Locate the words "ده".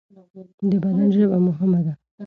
1.85-1.93